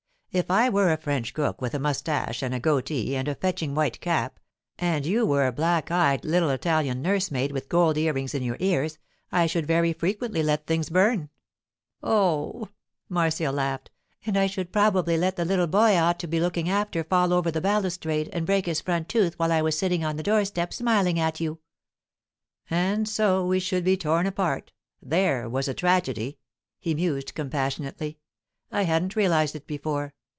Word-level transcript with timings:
'If 0.33 0.49
I 0.49 0.69
were 0.69 0.93
a 0.93 0.97
French 0.97 1.33
cook 1.33 1.59
with 1.59 1.73
a 1.73 1.79
moustache 1.79 2.41
and 2.41 2.53
a 2.55 2.59
goatee 2.61 3.17
and 3.17 3.27
a 3.27 3.35
fetching 3.35 3.75
white 3.75 3.99
cap, 3.99 4.39
and 4.79 5.05
you 5.05 5.25
were 5.25 5.45
a 5.45 5.51
black 5.51 5.91
eyed 5.91 6.23
little 6.23 6.51
Italian 6.51 7.01
nursemaid 7.01 7.51
with 7.51 7.67
gold 7.67 7.97
ear 7.97 8.13
rings 8.13 8.33
in 8.33 8.41
your 8.41 8.55
ears, 8.61 8.97
I 9.29 9.45
should 9.45 9.67
very 9.67 9.91
frequently 9.91 10.41
let 10.41 10.65
things 10.67 10.89
burn.' 10.89 11.27
'Oh,' 12.01 12.69
Marcia 13.09 13.51
laughed. 13.51 13.91
'And 14.25 14.37
I 14.37 14.47
should 14.47 14.71
probably 14.71 15.17
let 15.17 15.35
the 15.35 15.43
little 15.43 15.67
boy 15.67 15.95
I 15.97 15.99
ought 15.99 16.19
to 16.19 16.27
be 16.27 16.39
looking 16.39 16.69
after 16.69 17.03
fall 17.03 17.33
over 17.33 17.51
the 17.51 17.59
balustrade 17.59 18.29
and 18.31 18.45
break 18.45 18.67
his 18.67 18.79
front 18.79 19.09
tooth 19.09 19.37
while 19.37 19.51
I 19.51 19.61
was 19.61 19.77
sitting 19.77 20.05
on 20.05 20.15
the 20.15 20.23
door 20.23 20.45
step 20.45 20.71
smiling 20.71 21.19
at 21.19 21.41
you.' 21.41 21.59
'And 22.69 23.05
so 23.09 23.45
we 23.45 23.59
should 23.59 23.83
be 23.83 23.97
torn 23.97 24.25
apart—there 24.25 25.49
was 25.49 25.67
a 25.67 25.73
tragedy!' 25.73 26.37
he 26.79 26.93
mused 26.95 27.33
compassionately. 27.35 28.17
'I 28.71 28.83
hadn't 28.83 29.17
realized 29.17 29.57
it 29.57 29.67
before. 29.67 30.13